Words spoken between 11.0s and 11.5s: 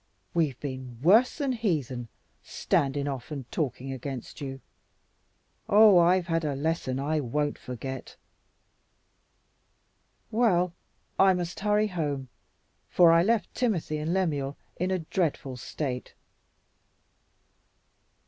I